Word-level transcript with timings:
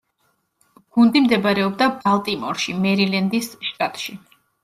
გუნდი 0.97 1.21
მდებარეობდა 1.25 1.89
ბალტიმორში, 1.99 2.75
მერილენდის 2.87 3.53
შტატში. 3.69 4.19